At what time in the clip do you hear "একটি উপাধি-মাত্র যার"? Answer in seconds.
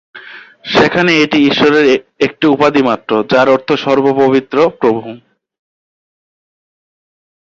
2.19-3.47